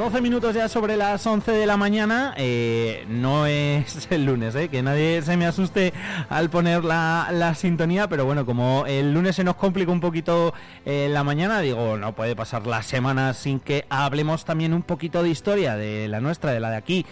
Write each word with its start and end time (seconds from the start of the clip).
12 0.00 0.22
minutos 0.22 0.54
ya 0.54 0.66
sobre 0.66 0.96
las 0.96 1.26
11 1.26 1.52
de 1.52 1.66
la 1.66 1.76
mañana. 1.76 2.32
Eh, 2.38 3.04
no 3.06 3.44
es 3.44 4.06
el 4.10 4.24
lunes, 4.24 4.54
eh, 4.54 4.70
que 4.70 4.82
nadie 4.82 5.20
se 5.20 5.36
me 5.36 5.44
asuste 5.44 5.92
al 6.30 6.48
poner 6.48 6.84
la, 6.84 7.54
sintonía, 7.54 8.08
pero 8.08 8.24
bueno, 8.24 8.46
como 8.46 8.86
el 8.86 9.12
lunes 9.12 9.36
se 9.36 9.44
nos 9.44 9.56
complica 9.56 9.92
un 9.92 10.00
poquito 10.00 10.54
eh, 10.86 11.10
la 11.10 11.22
mañana, 11.22 11.60
digo, 11.60 11.98
no 11.98 12.14
puede 12.14 12.34
pasar 12.34 12.66
la 12.66 12.82
semana 12.82 13.34
sin 13.34 13.60
que 13.60 13.84
hablemos 13.90 14.46
también 14.46 14.72
un 14.72 14.84
poquito 14.84 15.22
de 15.22 15.28
historia, 15.28 15.76
de 15.76 16.08
la 16.08 16.22
nuestra, 16.22 16.52
de 16.52 16.60
la 16.60 16.70
de 16.70 16.76
aquí. 16.78 17.04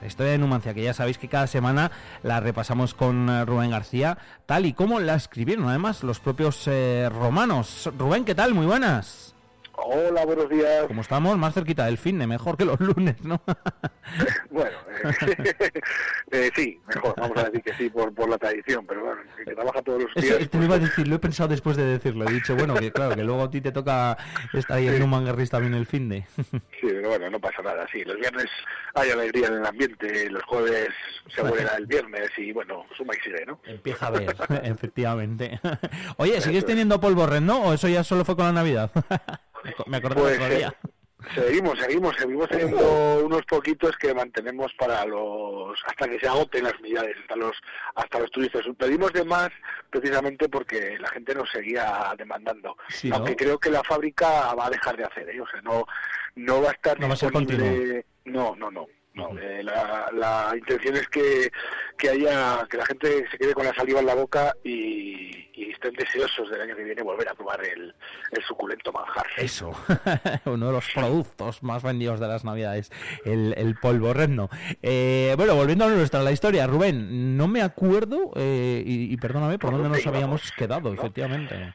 La 0.00 0.08
historia 0.08 0.32
de 0.32 0.38
Numancia, 0.38 0.74
que 0.74 0.82
ya 0.82 0.94
sabéis 0.94 1.18
que 1.18 1.28
cada 1.28 1.46
semana 1.46 1.92
la 2.24 2.40
repasamos 2.40 2.92
con 2.92 3.46
Rubén 3.46 3.70
García, 3.70 4.18
tal 4.46 4.66
y 4.66 4.72
como 4.72 4.98
la 4.98 5.14
escribieron 5.14 5.68
además 5.68 6.02
los 6.02 6.18
propios 6.18 6.68
romanos. 7.10 7.88
Rubén, 7.96 8.24
¿qué 8.24 8.34
tal? 8.34 8.52
Muy 8.52 8.66
buenas. 8.66 9.32
Hola, 9.84 10.24
buenos 10.24 10.48
días. 10.48 10.84
¿Cómo 10.86 11.00
estamos? 11.00 11.36
Más 11.36 11.54
cerquita 11.54 11.86
del 11.86 11.98
fin 11.98 12.18
de 12.18 12.26
mejor 12.26 12.56
que 12.56 12.64
los 12.64 12.78
lunes, 12.78 13.20
¿no? 13.24 13.42
bueno, 14.50 14.76
eh, 15.04 15.54
eh, 16.30 16.50
sí, 16.54 16.80
mejor, 16.86 17.14
vamos 17.16 17.36
a 17.38 17.44
decir 17.44 17.62
que 17.62 17.74
sí 17.74 17.90
por, 17.90 18.14
por 18.14 18.28
la 18.28 18.38
tradición, 18.38 18.86
pero 18.86 19.04
bueno, 19.04 19.22
que 19.44 19.54
trabaja 19.54 19.82
todos 19.82 20.02
los 20.04 20.14
días. 20.14 20.48
te 20.48 20.58
lo 20.58 20.64
iba 20.64 20.76
a 20.76 20.78
decir, 20.78 21.08
lo 21.08 21.16
he 21.16 21.18
pensado 21.18 21.48
después 21.48 21.76
de 21.76 21.84
decirlo. 21.84 22.28
He 22.28 22.32
dicho, 22.32 22.54
bueno, 22.54 22.74
que 22.74 22.92
claro, 22.92 23.16
que 23.16 23.24
luego 23.24 23.42
a 23.42 23.50
ti 23.50 23.60
te 23.60 23.72
toca 23.72 24.16
estar 24.52 24.76
ahí 24.76 24.86
en 24.86 25.02
un 25.02 25.10
manguerris 25.10 25.50
también 25.50 25.74
el 25.74 25.86
fin 25.86 26.08
de. 26.08 26.24
sí, 26.32 26.52
pero 26.82 27.08
bueno, 27.08 27.30
no 27.30 27.40
pasa 27.40 27.62
nada, 27.62 27.86
sí. 27.90 28.04
Los 28.04 28.18
viernes 28.18 28.46
hay 28.94 29.10
alegría 29.10 29.48
en 29.48 29.54
el 29.54 29.66
ambiente, 29.66 30.30
los 30.30 30.44
jueves 30.44 30.90
se 31.34 31.42
vuelve 31.42 31.66
el 31.76 31.86
viernes 31.86 32.30
y 32.36 32.52
bueno, 32.52 32.84
suma 32.96 33.14
y 33.18 33.24
sigue, 33.24 33.44
¿no? 33.46 33.58
Empieza 33.64 34.06
a 34.06 34.10
ver, 34.10 34.36
efectivamente. 34.62 35.58
Oye, 36.18 36.40
¿sigues 36.40 36.64
teniendo 36.64 37.00
polvo 37.00 37.26
red, 37.26 37.40
no? 37.40 37.62
¿O 37.62 37.72
eso 37.72 37.88
ya 37.88 38.04
solo 38.04 38.24
fue 38.24 38.36
con 38.36 38.46
la 38.46 38.52
Navidad? 38.52 38.90
Me 39.86 39.96
acuerdo 39.96 40.22
pues, 40.22 40.38
otro 40.38 40.54
día. 40.54 40.74
seguimos, 41.34 41.78
seguimos, 41.78 42.16
seguimos 42.16 42.48
teniendo 42.48 43.20
unos 43.24 43.42
poquitos 43.42 43.96
que 43.96 44.14
mantenemos 44.14 44.72
para 44.78 45.04
los 45.04 45.78
hasta 45.86 46.08
que 46.08 46.18
se 46.18 46.28
agoten 46.28 46.64
las 46.64 46.78
unidades, 46.80 47.16
hasta 47.20 47.36
los 47.36 47.56
hasta 47.94 48.18
los 48.18 48.30
turistas. 48.30 48.64
Pedimos 48.78 49.12
de 49.12 49.24
más 49.24 49.50
precisamente 49.90 50.48
porque 50.48 50.98
la 50.98 51.08
gente 51.08 51.34
nos 51.34 51.50
seguía 51.50 52.14
demandando. 52.18 52.76
Aunque 53.12 53.36
creo 53.36 53.58
que 53.58 53.70
la 53.70 53.82
fábrica 53.82 54.54
va 54.54 54.66
a 54.66 54.70
dejar 54.70 54.96
de 54.96 55.04
hacer, 55.04 55.28
¿eh? 55.30 55.40
o 55.40 55.46
sea, 55.46 55.60
no 55.62 55.84
no 56.34 56.62
va 56.62 56.70
a 56.70 56.72
estar 56.72 56.98
no 56.98 57.08
va 57.08 57.14
a 57.14 57.16
ser 57.16 57.32
continuo. 57.32 58.02
No, 58.24 58.54
no, 58.56 58.70
no. 58.70 58.86
No, 59.14 59.38
eh, 59.38 59.62
la, 59.62 60.08
la, 60.12 60.56
intención 60.56 60.96
es 60.96 61.06
que, 61.08 61.50
que 61.98 62.08
haya 62.08 62.66
que 62.70 62.78
la 62.78 62.86
gente 62.86 63.26
se 63.30 63.36
quede 63.38 63.52
con 63.52 63.66
la 63.66 63.74
saliva 63.74 64.00
en 64.00 64.06
la 64.06 64.14
boca 64.14 64.54
y, 64.64 65.38
estén 65.54 65.92
deseosos 65.94 66.50
del 66.50 66.60
año 66.60 66.76
que 66.76 66.84
viene 66.84 67.02
volver 67.02 67.28
a 67.28 67.34
probar 67.34 67.64
el, 67.64 67.94
el 68.30 68.44
suculento 68.44 68.92
manjar. 68.92 69.26
Eso, 69.36 69.72
uno 70.44 70.66
de 70.66 70.72
los 70.72 70.88
productos 70.92 71.62
más 71.62 71.82
vendidos 71.82 72.20
de 72.20 72.28
las 72.28 72.44
navidades, 72.44 72.90
el, 73.24 73.54
el 73.56 73.74
polvo 73.76 74.12
redno. 74.12 74.48
Eh, 74.82 75.34
bueno, 75.36 75.54
volviendo 75.54 75.84
a 75.84 75.88
nuestra 75.88 76.22
la 76.22 76.32
historia, 76.32 76.66
Rubén, 76.66 77.36
no 77.36 77.48
me 77.48 77.62
acuerdo, 77.62 78.32
eh, 78.36 78.82
y, 78.84 79.16
perdóname, 79.16 79.58
por 79.58 79.72
dónde 79.72 79.88
nos 79.88 80.06
habíamos 80.06 80.52
quedado, 80.52 80.92
efectivamente. 80.92 81.74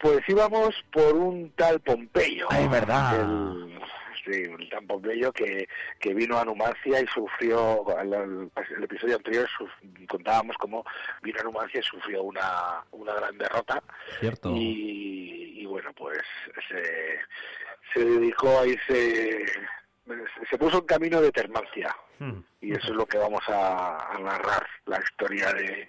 Pues 0.00 0.20
íbamos 0.28 0.74
por 0.92 1.14
un 1.14 1.50
tal 1.52 1.80
Pompeyo. 1.80 2.46
Ay, 2.50 2.66
verdad. 2.68 3.20
El, 3.20 3.80
sí, 4.24 4.44
un 4.44 4.68
tan 4.68 4.86
Pompeyo 4.86 5.32
que, 5.32 5.68
que 5.98 6.14
vino 6.14 6.38
a 6.38 6.44
Numancia 6.44 7.00
y 7.00 7.06
sufrió, 7.06 7.84
el, 8.00 8.50
el 8.76 8.84
episodio 8.84 9.16
anterior 9.16 9.48
contábamos 10.08 10.56
cómo 10.58 10.84
vino 11.22 11.40
a 11.40 11.44
Numancia 11.44 11.80
y 11.80 11.82
sufrió 11.82 12.22
una, 12.22 12.84
una 12.92 13.14
gran 13.14 13.38
derrota. 13.38 13.82
Cierto. 14.20 14.52
Y, 14.54 15.64
bueno, 15.66 15.90
pues 15.94 16.18
se, 16.68 17.18
se 17.94 18.04
dedicó 18.04 18.60
a 18.60 18.66
irse, 18.66 19.44
se 20.50 20.58
puso 20.58 20.78
en 20.78 20.84
camino 20.84 21.20
de 21.20 21.32
Termancia. 21.32 21.94
Hmm. 22.18 22.40
Y 22.60 22.72
eso 22.72 22.88
es 22.88 22.94
lo 22.94 23.06
que 23.06 23.18
vamos 23.18 23.42
a, 23.48 24.18
narrar, 24.20 24.66
la 24.86 24.98
historia 24.98 25.52
de, 25.52 25.88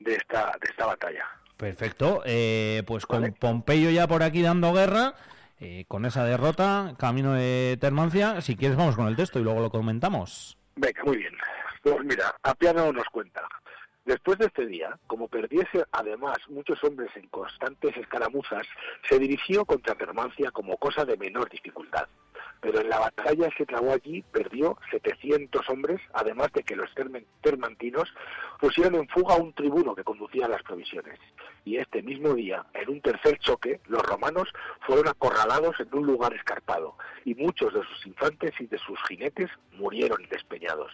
de, 0.00 0.14
esta, 0.14 0.56
de 0.60 0.70
esta 0.70 0.86
batalla. 0.86 1.26
Perfecto, 1.56 2.22
eh, 2.24 2.82
pues 2.86 3.04
con 3.04 3.32
Pompeyo 3.32 3.90
ya 3.90 4.06
por 4.06 4.22
aquí 4.22 4.42
dando 4.42 4.72
guerra, 4.72 5.14
eh, 5.60 5.84
con 5.88 6.04
esa 6.04 6.24
derrota, 6.24 6.94
camino 6.98 7.32
de 7.32 7.76
Termancia, 7.80 8.40
si 8.40 8.56
quieres 8.56 8.76
vamos 8.76 8.96
con 8.96 9.08
el 9.08 9.16
texto 9.16 9.38
y 9.38 9.42
luego 9.42 9.60
lo 9.60 9.70
comentamos. 9.70 10.56
Venga, 10.76 11.02
muy 11.04 11.16
bien. 11.16 11.34
Pues 11.82 12.04
mira, 12.04 12.34
Apiano 12.42 12.92
nos 12.92 13.06
cuenta. 13.06 13.42
Después 14.04 14.38
de 14.38 14.46
este 14.46 14.66
día, 14.66 14.98
como 15.06 15.28
perdiese 15.28 15.84
además 15.92 16.38
muchos 16.48 16.82
hombres 16.82 17.10
en 17.16 17.28
constantes 17.28 17.96
escaramuzas, 17.96 18.66
se 19.08 19.18
dirigió 19.18 19.64
contra 19.64 19.94
Termancia 19.94 20.50
como 20.50 20.76
cosa 20.78 21.04
de 21.04 21.16
menor 21.16 21.50
dificultad 21.50 22.08
pero 22.60 22.80
en 22.80 22.88
la 22.88 22.98
batalla 22.98 23.50
que 23.56 23.66
trabó 23.66 23.92
allí 23.92 24.22
perdió 24.32 24.76
700 24.90 25.68
hombres, 25.70 26.00
además 26.12 26.52
de 26.52 26.62
que 26.62 26.76
los 26.76 26.90
termantinos 27.40 28.12
pusieron 28.60 28.96
en 28.96 29.08
fuga 29.08 29.34
a 29.34 29.38
un 29.38 29.52
tribuno 29.52 29.94
que 29.94 30.04
conducía 30.04 30.48
las 30.48 30.62
provisiones. 30.62 31.18
Y 31.68 31.76
este 31.76 32.02
mismo 32.02 32.32
día, 32.32 32.64
en 32.72 32.88
un 32.88 33.02
tercer 33.02 33.38
choque, 33.40 33.78
los 33.88 34.00
romanos 34.00 34.48
fueron 34.86 35.06
acorralados 35.06 35.78
en 35.80 35.88
un 35.92 36.06
lugar 36.06 36.32
escarpado, 36.32 36.96
y 37.26 37.34
muchos 37.34 37.74
de 37.74 37.82
sus 37.82 38.06
infantes 38.06 38.54
y 38.58 38.66
de 38.68 38.78
sus 38.78 38.98
jinetes 39.06 39.50
murieron 39.72 40.26
despeñados. 40.30 40.90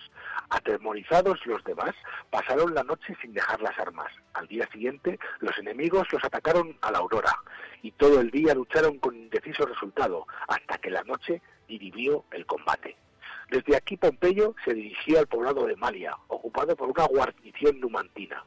Atemorizados 0.50 1.38
los 1.46 1.62
demás, 1.62 1.94
pasaron 2.28 2.74
la 2.74 2.82
noche 2.82 3.16
sin 3.22 3.34
dejar 3.34 3.62
las 3.62 3.78
armas. 3.78 4.10
Al 4.32 4.48
día 4.48 4.68
siguiente, 4.72 5.20
los 5.38 5.56
enemigos 5.58 6.12
los 6.12 6.24
atacaron 6.24 6.76
a 6.80 6.90
la 6.90 6.98
aurora, 6.98 7.38
y 7.82 7.92
todo 7.92 8.20
el 8.20 8.32
día 8.32 8.52
lucharon 8.52 8.98
con 8.98 9.14
indeciso 9.14 9.66
resultado, 9.66 10.26
hasta 10.48 10.78
que 10.78 10.90
la 10.90 11.04
noche 11.04 11.40
dirigió 11.68 12.24
el 12.32 12.46
combate. 12.46 12.96
Desde 13.48 13.76
aquí 13.76 13.96
Pompeyo 13.96 14.56
se 14.64 14.74
dirigió 14.74 15.20
al 15.20 15.28
poblado 15.28 15.66
de 15.66 15.76
Malia, 15.76 16.16
ocupado 16.26 16.74
por 16.74 16.88
una 16.88 17.06
guarnición 17.06 17.78
numantina. 17.78 18.42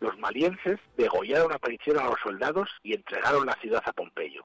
Los 0.00 0.16
malienses 0.18 0.78
degollaron 0.96 1.52
a 1.52 1.56
a 1.56 2.04
los 2.04 2.20
soldados 2.22 2.68
y 2.82 2.94
entregaron 2.94 3.46
la 3.46 3.54
ciudad 3.54 3.82
a 3.84 3.92
Pompeyo. 3.92 4.44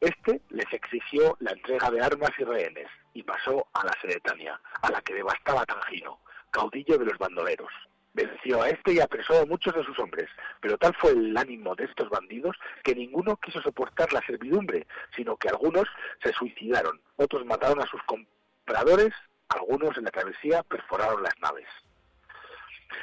Este 0.00 0.42
les 0.50 0.70
exigió 0.72 1.36
la 1.40 1.52
entrega 1.52 1.90
de 1.90 2.00
armas 2.00 2.30
y 2.38 2.44
rehenes 2.44 2.88
y 3.14 3.22
pasó 3.22 3.66
a 3.72 3.84
la 3.84 3.92
Sedetania, 4.02 4.60
a 4.82 4.90
la 4.90 5.00
que 5.00 5.14
devastaba 5.14 5.64
Tangino, 5.64 6.20
caudillo 6.50 6.98
de 6.98 7.06
los 7.06 7.18
bandoleros. 7.18 7.72
Venció 8.12 8.62
a 8.62 8.68
este 8.68 8.92
y 8.92 9.00
apresó 9.00 9.40
a 9.40 9.46
muchos 9.46 9.74
de 9.74 9.84
sus 9.84 9.98
hombres, 9.98 10.28
pero 10.60 10.76
tal 10.78 10.94
fue 10.94 11.12
el 11.12 11.36
ánimo 11.36 11.74
de 11.74 11.84
estos 11.84 12.08
bandidos 12.10 12.56
que 12.82 12.94
ninguno 12.94 13.36
quiso 13.36 13.62
soportar 13.62 14.12
la 14.12 14.20
servidumbre, 14.26 14.86
sino 15.16 15.36
que 15.36 15.48
algunos 15.48 15.84
se 16.22 16.32
suicidaron, 16.32 17.00
otros 17.16 17.44
mataron 17.44 17.80
a 17.80 17.86
sus 17.86 18.02
compradores, 18.04 19.12
algunos 19.48 19.96
en 19.96 20.04
la 20.04 20.10
travesía 20.10 20.62
perforaron 20.62 21.22
las 21.22 21.38
naves. 21.40 21.66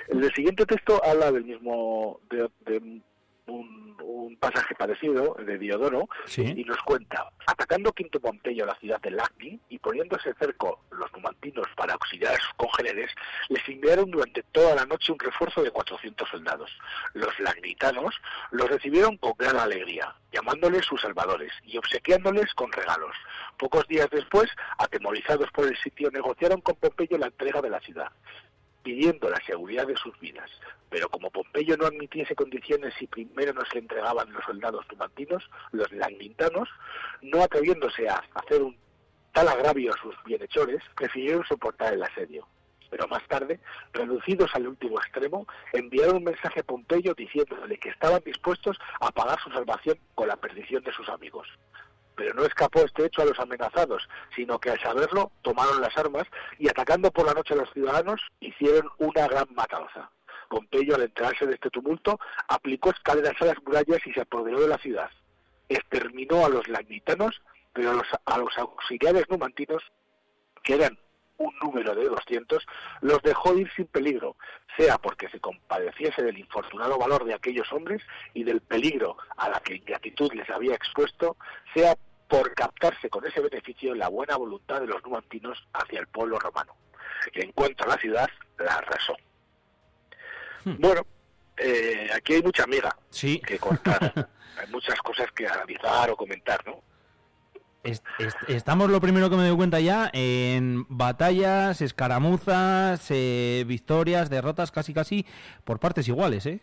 El 0.08 0.34
siguiente 0.34 0.66
texto 0.66 1.02
habla 1.04 1.32
del 1.32 1.46
mismo 1.46 2.20
de, 2.30 2.50
un, 3.48 4.38
pasaje 4.40 4.74
parecido 4.74 5.36
de 5.46 5.58
Diodoro 5.60 6.10
y 6.36 6.64
nos 6.64 6.78
cuenta, 6.80 7.32
atacando 7.46 7.92
Quinto 7.92 8.20
Pompeyo 8.20 8.66
la 8.66 8.76
ciudad 8.76 9.00
de 9.02 9.12
Lacni 9.12 9.60
y 9.70 9.78
poniéndose 9.78 10.34
cerco 10.34 10.80
los 10.90 11.12
numantinos 11.14 11.68
para 11.76 11.94
auxiliar 11.94 12.34
a 12.34 12.40
sus 12.40 12.54
congéneres, 12.56 13.12
les 13.50 13.68
enviaron 13.70 14.10
durante 14.10 14.42
toda 14.52 14.74
la 14.74 14.86
noche 14.86 15.12
un 15.12 15.20
refuerzo 15.20 15.62
de 15.62 15.70
400 15.70 16.28
soldados. 16.28 16.72
Los 17.14 17.40
lagnitanos 17.40 18.16
los 18.50 18.68
recibieron 18.68 19.18
con 19.18 19.34
gran 19.38 19.58
alegría, 19.58 20.16
llamándoles 20.32 20.86
sus 20.86 21.02
salvadores 21.02 21.52
y 21.64 21.78
obsequiándoles 21.78 22.52
con 22.56 22.72
regalos. 22.72 23.16
Pocos 23.58 23.88
días 23.88 24.10
después, 24.10 24.50
atemorizados 24.80 25.52
por 25.52 25.68
el 25.68 25.78
sitio, 25.78 26.10
negociaron 26.10 26.62
con 26.62 26.76
Pompeyo 26.78 27.18
la 27.20 27.28
entrega 27.28 27.62
de 27.62 27.70
la 27.70 27.80
ciudad 27.82 28.12
pidiendo 28.84 29.30
la 29.30 29.40
seguridad 29.46 29.88
de 29.88 29.96
sus 29.96 30.18
vidas. 30.20 30.50
Pero 30.90 31.10
como 31.10 31.32
Pompeyo 31.32 31.78
no 31.78 31.86
admitiese 31.86 32.36
condiciones 32.36 32.94
y 33.00 33.08
primero 33.08 33.54
no 33.54 33.62
se 33.72 33.80
entregaban 33.80 34.32
los 34.34 34.44
soldados 34.44 34.88
tumantinos, 34.88 35.50
los 35.72 35.92
languintanos, 35.92 36.70
no 37.22 37.44
atreviéndose 37.44 38.10
a 38.10 38.24
hacer 38.34 38.62
un 38.62 38.78
tal 39.32 39.48
agravio 39.48 39.94
a 39.94 39.98
sus 39.98 40.16
bienhechores, 40.26 40.82
prefirieron 40.96 41.46
soportar 41.46 41.94
el 41.94 42.04
asedio. 42.04 42.48
Pero 42.90 43.08
más 43.08 43.26
tarde, 43.30 43.62
reducidos 43.94 44.54
al 44.54 44.68
último 44.68 45.00
extremo, 45.00 45.48
enviaron 45.72 46.18
un 46.18 46.26
mensaje 46.26 46.60
a 46.60 46.64
Pompeyo 46.64 47.14
diciéndole 47.14 47.78
que 47.78 47.88
estaban 47.88 48.22
dispuestos 48.26 48.78
a 49.00 49.12
pagar 49.12 49.40
su 49.40 49.50
salvación 49.50 49.98
con 50.14 50.28
la 50.28 50.36
perdición 50.36 50.84
de 50.84 50.92
sus 50.92 51.08
amigos. 51.08 51.48
Pero 52.22 52.36
no 52.36 52.46
escapó 52.46 52.82
este 52.82 53.08
hecho 53.08 53.24
a 53.24 53.26
los 53.26 53.40
amenazados, 53.40 54.08
sino 54.36 54.60
que 54.60 54.70
al 54.70 54.80
saberlo 54.80 55.32
tomaron 55.42 55.82
las 55.82 55.98
armas 55.98 56.28
y 56.60 56.70
atacando 56.70 57.10
por 57.10 57.26
la 57.26 57.34
noche 57.34 57.56
a 57.56 57.58
los 57.58 57.74
ciudadanos 57.74 58.22
hicieron 58.40 58.92
una 59.00 59.28
gran 59.28 59.48
matanza. 59.56 60.12
Pompeyo, 60.48 60.94
al 60.94 61.02
enterarse 61.02 61.48
de 61.48 61.56
este 61.56 61.72
tumulto, 61.72 62.20
aplicó 62.48 62.92
escaleras 62.92 63.34
a 63.42 63.46
las 63.46 63.64
murallas 63.64 64.06
y 64.06 64.14
se 64.14 64.22
apoderó 64.22 64.62
de 64.62 64.68
la 64.68 64.78
ciudad. 64.78 65.10
exterminó 65.68 66.46
a 66.46 66.50
los 66.50 66.68
lagnitanos, 66.68 67.42
pero 67.74 67.90
a 67.90 67.94
los, 67.94 68.08
a 68.24 68.38
los 68.38 68.56
auxiliares 68.56 69.28
numantinos, 69.28 69.82
que 70.62 70.76
eran 70.76 71.00
un 71.38 71.56
número 71.60 71.96
de 71.96 72.08
200, 72.08 72.68
los 73.02 73.20
dejó 73.24 73.58
ir 73.58 73.68
sin 73.76 73.88
peligro, 73.88 74.36
sea 74.78 75.00
porque 75.00 75.28
se 75.30 75.40
compadeciese 75.40 76.22
del 76.22 76.38
infortunado 76.38 77.00
valor 77.00 77.26
de 77.26 77.34
aquellos 77.34 77.74
hombres 77.74 78.04
y 78.36 78.44
del 78.44 78.62
peligro 78.62 79.18
a 79.38 79.50
la 79.50 79.60
que 79.60 79.78
ingratitud 79.78 80.32
les 80.34 80.48
había 80.52 80.76
expuesto, 80.76 81.36
sea 81.74 81.96
por 82.32 82.54
captarse 82.54 83.10
con 83.10 83.28
ese 83.28 83.42
beneficio 83.42 83.94
la 83.94 84.08
buena 84.08 84.38
voluntad 84.38 84.80
de 84.80 84.88
los 84.88 85.04
numantinos 85.04 85.68
hacia 85.74 86.00
el 86.00 86.08
pueblo 86.08 86.40
romano. 86.40 86.74
Y 87.34 87.42
en 87.42 87.52
cuanto 87.52 87.84
a 87.84 87.88
la 87.88 87.98
ciudad, 87.98 88.30
la 88.58 88.76
arrasó. 88.76 89.18
Hmm. 90.64 90.76
Bueno, 90.80 91.06
eh, 91.58 92.10
aquí 92.16 92.36
hay 92.36 92.42
mucha 92.42 92.64
amiga 92.64 92.96
sí. 93.10 93.42
que 93.46 93.60
contar. 93.60 94.14
hay 94.58 94.68
muchas 94.72 94.98
cosas 95.02 95.30
que 95.34 95.46
analizar 95.46 96.10
o 96.10 96.16
comentar, 96.16 96.66
¿no? 96.66 96.82
estamos 98.48 98.92
lo 98.92 99.02
primero 99.02 99.28
que 99.32 99.36
me 99.36 99.48
doy 99.48 99.58
cuenta 99.58 99.80
ya 99.80 100.10
en 100.14 100.86
batallas, 100.88 101.82
escaramuzas, 101.82 103.08
eh, 103.10 103.66
victorias, 103.68 104.30
derrotas 104.30 104.72
casi 104.72 104.94
casi 104.94 105.26
por 105.66 105.80
partes 105.80 106.08
iguales, 106.08 106.46
¿eh? 106.46 106.62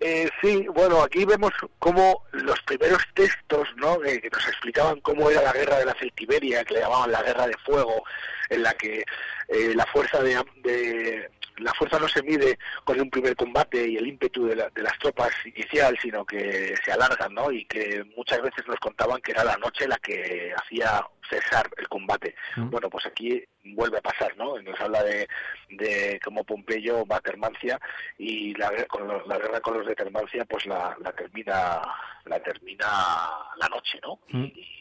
Eh, 0.00 0.28
sí, 0.40 0.66
bueno, 0.74 1.02
aquí 1.02 1.24
vemos 1.24 1.50
cómo 1.78 2.22
los 2.48 2.60
primeros 2.62 3.02
textos 3.14 3.68
¿no? 3.76 4.00
que 4.00 4.28
nos 4.32 4.48
explicaban 4.48 5.00
cómo 5.00 5.30
era 5.30 5.42
la 5.42 5.52
guerra 5.52 5.78
de 5.78 5.84
la 5.84 5.94
Celtiberia, 5.94 6.64
que 6.64 6.74
le 6.74 6.80
llamaban 6.80 7.12
la 7.12 7.22
guerra 7.22 7.46
de 7.46 7.56
fuego, 7.64 8.02
en 8.48 8.62
la 8.62 8.74
que 8.74 9.04
eh, 9.48 9.72
la 9.74 9.86
fuerza 9.86 10.22
de, 10.22 11.30
la 11.58 11.72
fuerza 11.74 11.98
no 11.98 12.08
se 12.08 12.22
mide 12.22 12.58
con 12.84 13.00
un 13.00 13.10
primer 13.10 13.34
combate 13.36 13.88
y 13.88 13.96
el 13.96 14.06
ímpetu 14.06 14.46
de, 14.46 14.56
las 14.56 14.98
tropas 14.98 15.30
inicial, 15.44 15.96
sino 16.00 16.24
que 16.24 16.74
se 16.84 16.92
alargan, 16.92 17.34
¿no? 17.34 17.50
Y 17.50 17.64
que 17.64 18.04
muchas 18.16 18.40
veces 18.42 18.66
nos 18.66 18.76
contaban 18.76 19.20
que 19.20 19.32
era 19.32 19.44
la 19.44 19.56
noche 19.56 19.86
la 19.86 19.98
que 19.98 20.52
hacía 20.56 21.04
cesar 21.28 21.68
el 21.76 21.88
combate. 21.88 22.34
Mm. 22.56 22.70
Bueno, 22.70 22.88
pues 22.90 23.06
aquí 23.06 23.44
vuelve 23.64 23.98
a 23.98 24.02
pasar, 24.02 24.36
¿no? 24.36 24.60
Nos 24.60 24.80
habla 24.80 25.02
de, 25.02 25.28
de 25.70 26.20
cómo 26.24 26.44
Pompeyo 26.44 27.04
va 27.06 27.16
a 27.16 27.20
Termancia 27.20 27.80
y 28.16 28.54
la, 28.54 28.70
con 28.86 29.06
la 29.06 29.38
guerra 29.38 29.60
con 29.60 29.78
los 29.78 29.86
de 29.86 29.94
Termancia, 29.94 30.44
pues 30.44 30.66
la, 30.66 30.96
termina 31.16 31.82
la 32.24 32.40
termina 32.40 32.86
la 33.56 33.68
noche, 33.68 33.98
¿no? 34.02 34.20
Mm. 34.28 34.44
Y, 34.44 34.74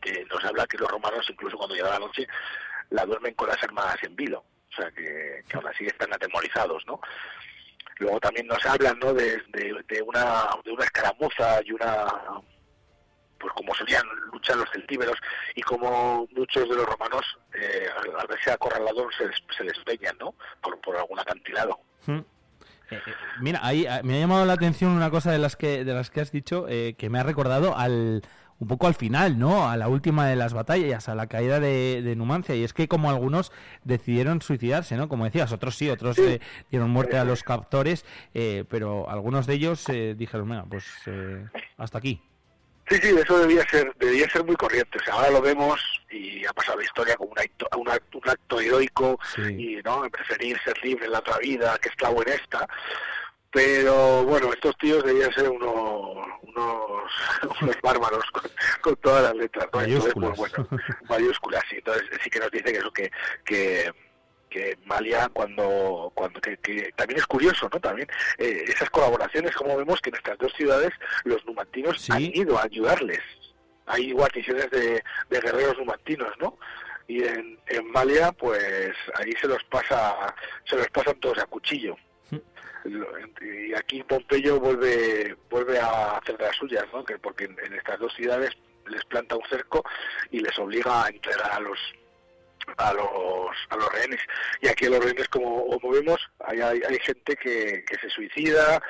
que 0.00 0.24
nos 0.30 0.42
habla 0.44 0.66
que 0.66 0.78
los 0.78 0.88
romanos, 0.88 1.26
incluso 1.28 1.58
cuando 1.58 1.74
llega 1.74 1.90
la 1.90 1.98
noche, 1.98 2.26
la 2.90 3.04
duermen 3.04 3.34
con 3.34 3.48
las 3.48 3.62
armadas 3.62 3.98
en 4.04 4.16
vilo 4.16 4.44
o 4.70 4.76
sea 4.76 4.90
que, 4.92 5.42
que 5.48 5.56
aún 5.56 5.66
así 5.66 5.86
están 5.86 6.12
atemorizados, 6.12 6.84
¿no? 6.86 7.00
Luego 7.98 8.18
también 8.20 8.46
nos 8.46 8.64
hablan, 8.64 8.98
¿no? 8.98 9.12
De, 9.12 9.42
una 10.06 10.48
de 10.64 10.72
una 10.72 10.84
escaramuza 10.84 11.60
y 11.64 11.72
una 11.72 12.06
pues 13.38 13.54
como 13.54 13.74
solían 13.74 14.02
luchar 14.32 14.56
los 14.56 14.70
celtíberos 14.70 15.16
y 15.54 15.62
como 15.62 16.28
muchos 16.36 16.68
de 16.68 16.76
los 16.76 16.84
romanos 16.84 17.24
eh, 17.54 17.86
al, 18.18 18.26
verse 18.26 18.52
acorralados 18.52 19.14
se, 19.16 19.24
se 19.56 19.64
despeñan, 19.64 20.16
¿no? 20.18 20.34
Por, 20.62 20.78
por 20.80 20.96
algún 20.96 21.18
acantilado. 21.18 21.80
Hmm. 22.06 22.18
Eh, 22.90 23.00
eh, 23.06 23.14
mira, 23.40 23.60
ahí 23.62 23.86
me 24.02 24.16
ha 24.16 24.20
llamado 24.20 24.44
la 24.44 24.54
atención 24.54 24.90
una 24.90 25.10
cosa 25.10 25.30
de 25.32 25.38
las 25.38 25.56
que 25.56 25.84
de 25.84 25.94
las 25.94 26.10
que 26.10 26.20
has 26.20 26.32
dicho 26.32 26.66
que 26.66 27.08
me 27.10 27.18
ha 27.18 27.22
recordado 27.22 27.76
al 27.76 28.22
un 28.60 28.68
poco 28.68 28.86
al 28.86 28.94
final, 28.94 29.38
¿no? 29.38 29.68
A 29.68 29.76
la 29.78 29.88
última 29.88 30.28
de 30.28 30.36
las 30.36 30.52
batallas, 30.52 31.08
a 31.08 31.14
la 31.14 31.26
caída 31.26 31.60
de, 31.60 32.14
Numancia. 32.16 32.54
Y 32.54 32.62
es 32.62 32.74
que 32.74 32.88
como 32.88 33.08
algunos 33.08 33.52
decidieron 33.84 34.42
suicidarse, 34.42 34.96
¿no? 34.96 35.08
Como 35.08 35.24
decías, 35.24 35.50
otros 35.50 35.76
sí, 35.76 35.88
otros 35.88 36.18
eh, 36.18 36.40
dieron 36.70 36.90
muerte 36.90 37.16
a 37.16 37.24
los 37.24 37.42
captores, 37.42 38.04
eh, 38.34 38.64
pero 38.68 39.08
algunos 39.08 39.46
de 39.46 39.54
ellos 39.54 39.88
eh, 39.88 40.14
dijeron, 40.16 40.50
venga, 40.50 40.66
pues 40.68 40.84
hasta 41.78 41.98
aquí. 41.98 42.20
Sí, 42.90 42.96
sí, 43.00 43.14
eso 43.16 43.38
debía 43.38 43.66
ser, 43.70 43.94
debía 43.98 44.28
ser 44.28 44.44
muy 44.44 44.56
corriente. 44.56 44.98
O 44.98 45.04
sea, 45.04 45.14
ahora 45.14 45.30
lo 45.30 45.40
vemos 45.40 45.80
y 46.10 46.44
ha 46.44 46.52
pasado 46.52 46.78
la 46.78 46.84
historia 46.84 47.16
como 47.16 47.30
un 47.30 47.38
acto, 47.38 47.66
un 47.78 47.88
acto 48.28 48.60
heroico 48.60 49.18
y 49.38 49.76
no 49.84 50.02
preferir 50.10 50.58
ser 50.62 50.76
libre 50.82 51.06
en 51.06 51.12
la 51.12 51.20
otra 51.20 51.38
vida 51.38 51.78
que 51.78 51.88
esclavo 51.88 52.20
en 52.22 52.32
esta. 52.32 52.68
Pero 53.52 54.24
bueno, 54.24 54.52
estos 54.52 54.76
tíos 54.78 55.02
debían 55.02 55.32
ser 55.32 55.48
unos, 55.48 55.72
unos, 57.60 57.82
bárbaros 57.82 58.24
con, 58.80 58.96
todas 58.96 59.24
las 59.24 59.34
letras. 59.34 59.68
¿no? 59.72 59.80
Mayúsculas. 59.80 60.14
Entonces, 60.14 60.54
pues, 60.54 60.70
bueno, 60.70 60.84
mayúsculas, 61.08 61.64
sí. 61.68 61.76
Entonces 61.76 62.04
sí 62.22 62.30
que 62.30 62.38
nos 62.38 62.50
dice 62.50 62.72
que 62.72 62.78
eso, 62.78 62.92
que, 62.92 63.10
que, 63.44 63.92
que 64.48 64.78
Malia 64.84 65.28
cuando 65.32 66.12
cuando 66.14 66.40
que, 66.40 66.92
también 66.96 67.18
es 67.18 67.26
curioso 67.26 67.70
no 67.72 67.80
también 67.80 68.08
eh, 68.36 68.64
esas 68.66 68.90
colaboraciones 68.90 69.54
como 69.54 69.76
vemos 69.76 70.00
que 70.00 70.10
en 70.10 70.16
estas 70.16 70.36
dos 70.38 70.52
ciudades 70.54 70.90
los 71.24 71.44
numantinos 71.46 72.10
han 72.10 72.22
ido 72.22 72.58
a 72.58 72.64
ayudarles 72.64 73.20
hay 73.86 74.10
guarniciones 74.10 74.68
de, 74.70 75.04
de 75.30 75.40
guerreros 75.40 75.78
numantinos 75.78 76.32
no 76.40 76.58
y 77.06 77.22
en, 77.22 77.60
en 77.68 77.90
Malia 77.92 78.32
pues 78.32 78.92
ahí 79.14 79.32
se 79.40 79.46
los 79.46 79.62
pasa 79.64 80.34
se 80.64 80.76
los 80.76 80.88
pasan 80.88 81.18
todos 81.20 81.38
a 81.38 81.46
cuchillo 81.46 81.96
y 82.84 83.74
aquí 83.74 84.02
Pompeyo 84.02 84.58
vuelve 84.58 85.36
vuelve 85.48 85.78
a 85.78 86.16
hacer 86.16 86.36
de 86.36 86.44
las 86.44 86.56
suyas, 86.56 86.84
¿no? 86.92 87.04
que 87.04 87.18
porque 87.18 87.44
en, 87.44 87.74
estas 87.74 87.98
dos 87.98 88.12
ciudades 88.14 88.50
les 88.86 89.04
planta 89.04 89.36
un 89.36 89.48
cerco 89.48 89.84
y 90.30 90.40
les 90.40 90.58
obliga 90.58 91.04
a 91.04 91.08
entregar 91.08 91.52
a 91.52 91.60
los 91.60 91.78
a 92.78 92.92
los 92.92 93.56
a 93.68 93.76
los 93.76 93.92
rehenes 93.92 94.20
y 94.60 94.68
aquí 94.68 94.86
a 94.86 94.90
los 94.90 95.04
rehenes 95.04 95.28
como, 95.28 95.66
como 95.66 95.90
vemos 95.92 96.20
hay, 96.46 96.60
hay, 96.60 96.80
hay 96.88 96.98
gente 97.00 97.36
que, 97.36 97.84
que, 97.84 97.96
se 98.00 98.10
suicida 98.10 98.80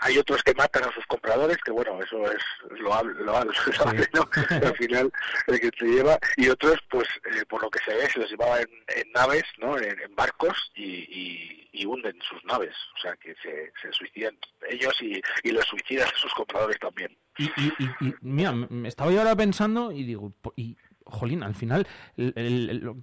hay 0.00 0.18
otros 0.18 0.42
que 0.42 0.54
matan 0.54 0.84
a 0.84 0.92
sus 0.92 1.04
compradores, 1.06 1.56
que 1.64 1.72
bueno, 1.72 2.00
eso 2.02 2.24
es 2.30 2.42
lo 2.80 3.02
lo, 3.02 3.44
¿no? 4.14 4.28
al 4.50 4.76
final 4.76 5.12
el 5.46 5.60
que 5.60 5.70
se 5.76 5.86
lleva, 5.86 6.18
y 6.36 6.48
otros, 6.48 6.78
pues 6.90 7.08
eh, 7.32 7.44
por 7.48 7.62
lo 7.62 7.70
que 7.70 7.80
se 7.84 7.94
ve, 7.94 8.08
se 8.08 8.20
los 8.20 8.30
llevaba 8.30 8.60
en, 8.60 9.12
naves, 9.12 9.44
¿no? 9.58 9.76
En, 9.76 9.98
barcos 10.14 10.72
y, 10.74 11.68
y, 11.72 11.86
hunden 11.86 12.18
sus 12.22 12.44
naves, 12.44 12.74
o 12.96 13.00
sea 13.00 13.16
que 13.16 13.34
se, 13.42 13.72
se 13.80 13.92
suicidan 13.92 14.36
ellos 14.68 14.94
y, 15.00 15.20
y 15.42 15.50
los 15.52 15.64
suicidan 15.64 16.08
a 16.08 16.16
sus 16.16 16.32
compradores 16.34 16.78
también. 16.78 17.16
Y, 17.38 17.44
y, 17.44 17.72
y, 18.00 18.14
mira, 18.20 18.52
estaba 18.84 19.10
yo 19.10 19.20
ahora 19.20 19.36
pensando 19.36 19.92
y 19.92 20.04
digo, 20.04 20.32
y 20.56 20.76
jolín, 21.08 21.42
al 21.42 21.54
final, 21.54 21.86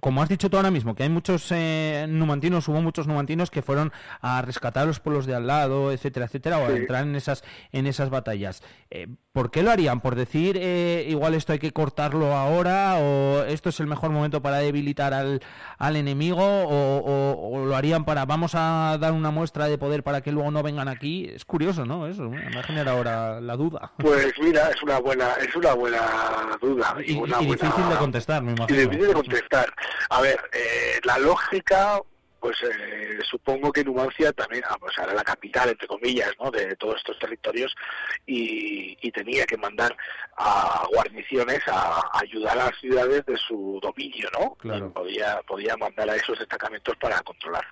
como 0.00 0.22
has 0.22 0.28
dicho 0.28 0.48
tú 0.48 0.56
ahora 0.56 0.70
mismo, 0.70 0.94
que 0.94 1.02
hay 1.02 1.08
muchos 1.08 1.50
eh, 1.50 2.06
numantinos, 2.08 2.68
hubo 2.68 2.80
muchos 2.80 3.06
numantinos 3.06 3.50
que 3.50 3.62
fueron 3.62 3.92
a 4.20 4.42
rescatar 4.42 4.84
a 4.84 4.86
los 4.86 5.00
pueblos 5.00 5.26
de 5.26 5.34
al 5.34 5.46
lado, 5.46 5.92
etcétera, 5.92 6.26
etcétera, 6.26 6.58
o 6.58 6.66
a 6.66 6.70
entrar 6.70 7.04
en 7.04 7.16
esas, 7.16 7.44
en 7.72 7.86
esas 7.86 8.10
batallas. 8.10 8.62
Eh, 8.90 9.08
¿Por 9.32 9.50
qué 9.50 9.62
lo 9.62 9.70
harían? 9.70 10.00
¿Por 10.00 10.14
decir, 10.14 10.56
eh, 10.58 11.04
igual 11.08 11.34
esto 11.34 11.52
hay 11.52 11.58
que 11.58 11.72
cortarlo 11.72 12.34
ahora, 12.34 12.96
o 12.98 13.42
esto 13.42 13.68
es 13.68 13.80
el 13.80 13.86
mejor 13.86 14.10
momento 14.10 14.40
para 14.40 14.58
debilitar 14.58 15.12
al, 15.12 15.42
al 15.78 15.96
enemigo, 15.96 16.42
o, 16.42 17.64
lo 17.66 17.76
harían 17.76 18.04
para, 18.04 18.24
vamos 18.24 18.54
a 18.54 18.96
dar 19.00 19.12
una 19.12 19.30
muestra 19.30 19.66
de 19.66 19.78
poder 19.78 20.02
para 20.02 20.20
que 20.20 20.32
luego 20.32 20.50
no 20.50 20.62
vengan 20.62 20.88
aquí? 20.88 21.28
Es 21.34 21.44
curioso, 21.44 21.84
¿no? 21.84 22.06
Eso 22.06 22.30
me 22.30 22.62
genera 22.62 22.92
ahora 22.92 23.40
la 23.40 23.56
duda. 23.56 23.92
Pues 23.98 24.32
mira, 24.40 24.70
es 24.70 24.82
una 24.82 25.00
buena, 25.00 25.32
es 25.34 25.54
una 25.54 25.74
buena 25.74 26.00
duda. 26.60 26.96
Y, 27.04 27.14
difícil 27.14 27.88
de 27.88 27.95
contestar, 27.98 28.42
me 28.42 28.52
imagino. 28.52 28.80
Difícil 28.80 29.08
de 29.08 29.14
contestar. 29.14 29.74
A 30.10 30.20
ver, 30.20 30.38
eh, 30.52 31.00
la 31.04 31.18
lógica 31.18 32.00
pues 32.46 32.62
eh, 32.62 33.18
supongo 33.28 33.72
que 33.72 33.82
Numancia 33.82 34.32
también 34.32 34.62
ah, 34.68 34.76
pues 34.78 34.96
era 34.98 35.12
la 35.12 35.24
capital, 35.24 35.70
entre 35.70 35.88
comillas, 35.88 36.30
¿no? 36.40 36.50
de 36.50 36.76
todos 36.76 36.96
estos 36.96 37.18
territorios 37.18 37.74
y, 38.24 38.96
y 39.00 39.10
tenía 39.10 39.44
que 39.46 39.56
mandar 39.56 39.96
a 40.36 40.86
guarniciones 40.92 41.60
a, 41.66 42.00
ayudar 42.12 42.58
a 42.58 42.66
las 42.66 42.78
ciudades 42.78 43.26
de 43.26 43.36
su 43.36 43.80
dominio, 43.82 44.28
¿no? 44.38 44.54
Claro. 44.54 44.92
podía, 44.92 45.40
podía 45.42 45.76
mandar 45.76 46.08
a 46.08 46.14
esos 46.14 46.38
destacamentos 46.38 46.94
para 46.98 47.20
controlar. 47.22 47.66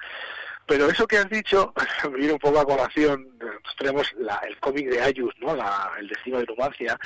Pero 0.66 0.88
eso 0.88 1.06
que 1.06 1.18
has 1.18 1.28
dicho 1.28 1.72
viene 2.16 2.32
un 2.32 2.38
poco 2.38 2.60
a 2.60 2.64
colación. 2.64 3.28
Nosotros 3.38 3.76
tenemos 3.78 4.12
la, 4.14 4.36
el 4.48 4.58
cómic 4.58 4.88
de 4.88 5.00
Ayus, 5.00 5.34
¿no? 5.38 5.54
La, 5.54 5.92
el 5.98 6.08
destino 6.08 6.38
de 6.38 6.46
Numancia, 6.46 6.98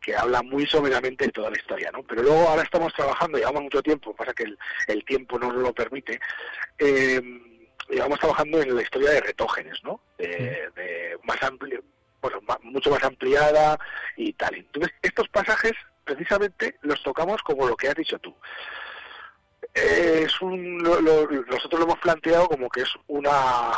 que 0.00 0.16
habla 0.16 0.42
muy 0.42 0.66
someramente 0.66 1.26
de 1.26 1.32
toda 1.32 1.50
la 1.50 1.56
historia, 1.56 1.90
¿no? 1.92 2.02
Pero 2.02 2.22
luego 2.22 2.48
ahora 2.48 2.62
estamos 2.62 2.92
trabajando, 2.94 3.38
llevamos 3.38 3.62
mucho 3.64 3.82
tiempo, 3.82 4.14
pasa 4.14 4.32
que 4.32 4.44
el, 4.44 4.58
el 4.86 5.04
tiempo 5.04 5.38
no 5.38 5.52
nos 5.52 5.62
lo 5.62 5.74
permite. 5.74 6.18
Eh, 6.78 7.20
llevamos 7.90 8.18
trabajando 8.18 8.60
en 8.62 8.74
la 8.74 8.82
historia 8.82 9.10
de 9.10 9.20
Retógenes, 9.20 9.78
¿no? 9.84 10.00
De, 10.18 11.18
más 11.24 11.42
amplio, 11.42 11.82
bueno, 12.22 12.40
mucho 12.62 12.90
más 12.90 13.02
ampliada 13.02 13.78
y 14.16 14.32
tal. 14.32 14.54
Entonces, 14.54 14.94
estos 15.02 15.28
pasajes 15.28 15.72
precisamente 16.04 16.76
los 16.82 17.02
tocamos 17.02 17.42
como 17.42 17.66
lo 17.66 17.76
que 17.76 17.88
has 17.88 17.94
dicho 17.96 18.18
tú 18.20 18.34
es 19.76 20.40
un 20.40 20.78
nosotros 20.78 21.80
lo 21.80 21.84
hemos 21.84 21.98
planteado 21.98 22.48
como 22.48 22.68
que 22.68 22.82
es 22.82 22.92
una 23.08 23.72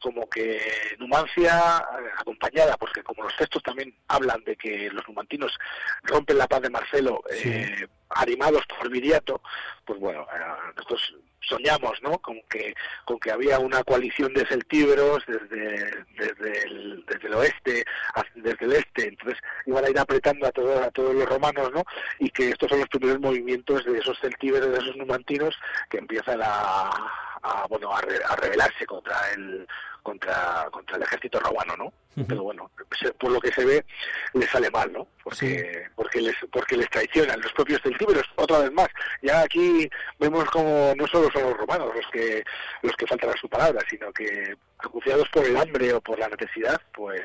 como 0.00 0.28
que 0.28 0.60
Numancia 0.98 1.84
eh, 2.00 2.08
acompañada 2.18 2.76
porque 2.76 3.02
como 3.02 3.24
los 3.24 3.36
textos 3.36 3.62
también 3.62 3.94
hablan 4.08 4.42
de 4.44 4.56
que 4.56 4.90
los 4.90 5.06
numantinos 5.06 5.56
rompen 6.04 6.38
la 6.38 6.48
paz 6.48 6.62
de 6.62 6.70
Marcelo 6.70 7.22
eh, 7.30 7.86
animados 8.10 8.62
por 8.66 8.90
Viriato 8.90 9.42
pues 9.84 10.00
bueno 10.00 10.22
eh, 10.22 10.72
nosotros 10.76 11.14
soñamos 11.40 12.02
no 12.02 12.18
con 12.18 12.40
que 12.48 12.74
con 13.04 13.18
que 13.18 13.30
había 13.30 13.58
una 13.58 13.84
coalición 13.84 14.32
de 14.32 14.46
celtíberos 14.46 15.22
desde 15.26 16.04
desde 16.16 16.62
el, 16.64 17.04
desde 17.06 17.28
el 17.28 17.34
oeste 17.34 17.84
desde 18.42 18.64
el 18.66 18.72
este 18.72 19.08
entonces 19.08 19.38
iban 19.66 19.84
a 19.84 19.90
ir 19.90 19.98
apretando 19.98 20.46
a 20.46 20.52
todos 20.52 20.80
a 20.80 20.90
todos 20.90 21.14
los 21.14 21.28
romanos, 21.28 21.70
¿no? 21.72 21.84
Y 22.18 22.30
que 22.30 22.50
estos 22.50 22.68
son 22.68 22.80
los 22.80 22.88
primeros 22.88 23.20
movimientos 23.20 23.84
de 23.84 23.98
esos 23.98 24.18
celtíberos, 24.20 24.70
de 24.70 24.78
esos 24.78 24.96
numantinos 24.96 25.54
que 25.88 25.98
empiezan 25.98 26.40
a, 26.42 26.90
a 27.42 27.66
bueno 27.68 27.92
a, 27.92 27.98
a 27.98 28.36
rebelarse 28.36 28.86
contra 28.86 29.16
el 29.32 29.66
contra 30.02 30.68
contra 30.70 30.96
el 30.96 31.02
ejército 31.02 31.40
romano, 31.40 31.76
¿no? 31.76 31.92
Pero 32.14 32.42
bueno, 32.42 32.70
por 33.18 33.30
lo 33.30 33.40
que 33.40 33.52
se 33.52 33.64
ve 33.64 33.84
les 34.34 34.50
sale 34.50 34.70
mal, 34.70 34.92
¿no? 34.92 35.06
Porque 35.24 35.86
porque 35.94 36.20
les 36.20 36.36
porque 36.50 36.76
les 36.76 36.90
traicionan 36.90 37.40
los 37.40 37.52
propios 37.52 37.80
celtíberos 37.82 38.24
otra 38.36 38.58
vez 38.60 38.72
más. 38.72 38.88
Ya 39.22 39.40
aquí 39.40 39.88
vemos 40.18 40.44
como 40.50 40.92
no 40.96 41.06
solo 41.06 41.28
son 41.32 41.44
los 41.44 41.56
romanos 41.56 41.90
los 41.94 42.06
que 42.12 42.44
los 42.82 42.94
que 42.96 43.06
faltan 43.06 43.30
a 43.30 43.36
su 43.40 43.48
palabra, 43.48 43.80
sino 43.88 44.12
que 44.12 44.54
acuciados 44.78 45.28
por 45.30 45.44
el 45.46 45.56
hambre 45.56 45.92
o 45.92 46.00
por 46.00 46.18
la 46.18 46.28
necesidad, 46.28 46.80
pues 46.92 47.20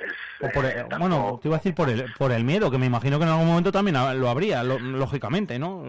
por 0.53 0.65
eh, 0.65 0.85
bueno, 0.99 1.39
te 1.41 1.47
iba 1.47 1.57
a 1.57 1.59
decir 1.59 1.73
por 1.73 1.89
el 1.89 2.13
por 2.13 2.31
el 2.31 2.43
miedo, 2.43 2.69
que 2.69 2.77
me 2.77 2.85
imagino 2.85 3.17
que 3.17 3.23
en 3.23 3.31
algún 3.31 3.47
momento 3.47 3.71
también 3.71 3.97
lo 4.19 4.29
habría, 4.29 4.63
lógicamente, 4.63 5.57
¿no? 5.57 5.83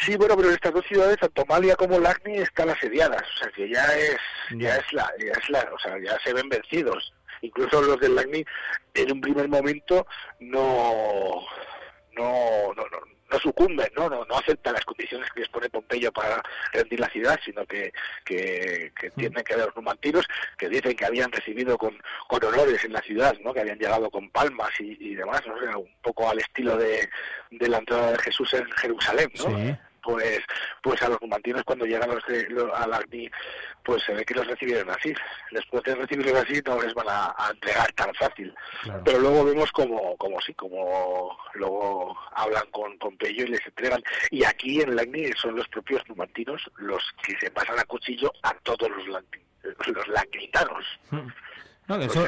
Sí, 0.00 0.16
bueno, 0.16 0.36
pero 0.36 0.48
en 0.48 0.54
estas 0.54 0.74
dos 0.74 0.84
ciudades, 0.86 1.16
tanto 1.16 1.44
Malia 1.46 1.74
como 1.74 1.98
Lagni, 1.98 2.36
están 2.36 2.70
asediadas, 2.70 3.22
o 3.22 3.38
sea 3.38 3.50
que 3.52 3.68
ya 3.68 3.84
es 3.96 4.16
ya 4.52 4.76
es 4.76 4.92
la 4.92 5.10
ya 5.18 5.32
es 5.32 5.50
la, 5.50 5.68
o 5.74 5.78
sea, 5.78 5.98
ya 5.98 6.18
se 6.22 6.32
ven 6.32 6.48
vencidos 6.48 7.12
incluso 7.46 7.80
los 7.82 8.00
del 8.00 8.14
LACNI 8.14 8.44
en 8.94 9.12
un 9.12 9.20
primer 9.20 9.48
momento 9.48 10.06
no 10.40 11.44
no, 12.16 12.72
no, 12.74 12.84
no, 13.30 13.38
sucumben, 13.38 13.88
¿no? 13.94 14.08
¿no? 14.08 14.24
No, 14.24 14.38
aceptan 14.38 14.72
las 14.72 14.84
condiciones 14.86 15.30
que 15.30 15.40
les 15.40 15.48
pone 15.50 15.68
Pompeyo 15.68 16.10
para 16.10 16.42
rendir 16.72 16.98
la 16.98 17.10
ciudad, 17.10 17.38
sino 17.44 17.66
que, 17.66 17.92
que, 18.24 18.90
que 18.98 19.10
mm. 19.10 19.14
tienen 19.14 19.44
que 19.44 19.54
ver 19.54 19.66
los 19.66 19.76
numantinos, 19.76 20.26
que 20.56 20.70
dicen 20.70 20.96
que 20.96 21.04
habían 21.04 21.30
recibido 21.30 21.76
con, 21.76 21.94
con 22.26 22.42
honores 22.42 22.82
en 22.84 22.94
la 22.94 23.02
ciudad, 23.02 23.36
¿no? 23.40 23.52
Que 23.52 23.60
habían 23.60 23.78
llegado 23.78 24.10
con 24.10 24.30
palmas 24.30 24.70
y, 24.78 25.14
demás, 25.14 25.42
¿no? 25.46 25.80
un 25.80 25.94
poco 26.00 26.30
al 26.30 26.38
estilo 26.38 26.78
de, 26.78 27.06
de 27.50 27.68
la 27.68 27.78
entrada 27.78 28.12
de 28.12 28.18
Jesús 28.18 28.54
en 28.54 28.70
Jerusalén, 28.72 29.30
¿no? 29.38 29.78
Pues 30.06 30.40
pues 30.82 31.02
a 31.02 31.08
los 31.08 31.20
numantinos 31.20 31.64
cuando 31.64 31.84
llegan 31.84 32.08
los, 32.08 32.22
los 32.50 32.72
al 32.72 32.94
Agni 32.94 33.28
pues 33.84 34.02
se 34.04 34.14
ve 34.14 34.24
que 34.24 34.34
los 34.34 34.46
recibieron 34.46 34.88
así. 34.90 35.12
Después 35.50 35.82
de 35.84 35.94
recibirlos 35.96 36.44
así 36.44 36.60
no 36.64 36.80
les 36.80 36.94
van 36.94 37.06
a, 37.08 37.34
entregar 37.50 37.92
tan 37.92 38.14
fácil. 38.14 38.54
Pero 39.04 39.18
luego 39.18 39.44
vemos 39.44 39.70
como 39.72 40.16
como 40.16 40.40
sí 40.40 40.54
como 40.54 41.36
luego 41.54 42.16
hablan 42.34 42.66
con, 42.70 42.96
con 42.98 43.16
Pello 43.16 43.44
y 43.44 43.48
les 43.48 43.66
entregan. 43.66 44.02
Y 44.30 44.44
aquí 44.44 44.80
en 44.80 44.90
el 44.90 44.98
Agni 44.98 45.30
son 45.32 45.56
los 45.56 45.68
propios 45.68 46.02
numantinos 46.08 46.62
los 46.76 47.02
que 47.22 47.36
se 47.38 47.50
pasan 47.50 47.78
a 47.78 47.84
cuchillo 47.84 48.32
a 48.42 48.54
todos 48.62 48.90
los 48.90 49.06
los 49.86 50.08
lagnitanos 50.08 50.84
hmm. 51.10 51.28
no, 51.88 51.96
eso, 51.96 52.26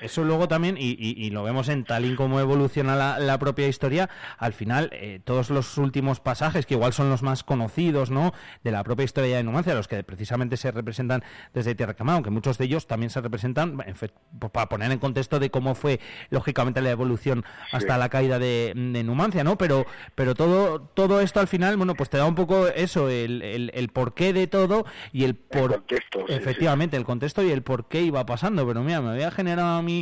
eso 0.00 0.24
luego 0.24 0.48
también, 0.48 0.76
y, 0.78 1.30
lo 1.30 1.42
vemos 1.42 1.68
en 1.68 1.84
tal 1.84 2.04
y 2.04 2.14
como 2.14 2.40
evoluciona 2.40 3.18
la, 3.18 3.38
propia 3.38 3.68
historia, 3.68 4.10
al 4.38 4.52
final, 4.52 4.90
eh, 4.92 5.20
todos 5.24 5.50
los 5.50 5.78
últimos 5.78 6.20
pasajes, 6.20 6.66
que 6.66 6.74
igual 6.74 6.92
son 6.92 7.10
los 7.10 7.22
más 7.22 7.42
conocidos, 7.42 8.10
¿no? 8.10 8.32
De 8.62 8.70
la 8.70 8.84
propia 8.84 9.04
historia 9.04 9.36
de 9.36 9.42
Numancia, 9.42 9.74
los 9.74 9.88
que 9.88 10.02
precisamente 10.04 10.56
se 10.56 10.70
representan 10.70 11.24
desde 11.52 11.74
Tierra 11.74 11.94
Quemada, 11.94 12.16
aunque 12.16 12.30
muchos 12.30 12.58
de 12.58 12.66
ellos 12.66 12.86
también 12.86 13.10
se 13.10 13.20
representan, 13.20 13.76
pues, 13.76 14.12
para 14.52 14.68
poner 14.68 14.92
en 14.92 14.98
contexto 14.98 15.38
de 15.38 15.50
cómo 15.50 15.74
fue, 15.74 16.00
lógicamente, 16.30 16.80
la 16.80 16.90
evolución 16.90 17.44
hasta 17.72 17.98
la 17.98 18.08
caída 18.08 18.38
de, 18.38 18.72
Numancia, 19.04 19.44
¿no? 19.44 19.58
Pero, 19.58 19.86
pero 20.14 20.34
todo, 20.34 20.80
todo 20.80 21.20
esto 21.20 21.40
al 21.40 21.48
final, 21.48 21.76
bueno, 21.76 21.94
pues 21.94 22.08
te 22.08 22.16
da 22.16 22.24
un 22.24 22.34
poco 22.34 22.68
eso, 22.68 23.08
el, 23.08 23.42
el, 23.42 23.88
porqué 23.90 24.32
de 24.32 24.46
todo 24.46 24.86
y 25.12 25.24
el 25.24 25.34
por... 25.34 25.84
efectivamente, 26.28 26.96
el 26.96 27.04
contexto 27.04 27.42
y 27.42 27.50
el 27.50 27.62
por 27.62 27.86
qué 27.88 28.02
iba 28.02 28.24
pasando, 28.24 28.66
pero 28.66 28.82
mira, 28.82 29.00
me 29.00 29.10
había 29.10 29.30
generado 29.30 29.78
a 29.78 29.82
mí 29.82 29.93